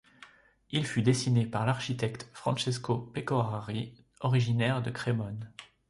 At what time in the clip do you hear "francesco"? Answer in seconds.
2.33-2.97